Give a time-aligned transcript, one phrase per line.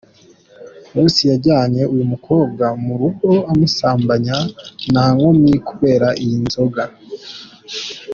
[0.95, 4.35] Ross yajyanye uyu mukobwa mu rugo amusambanya
[4.91, 6.83] ntankomyi kubera iyi nzoga.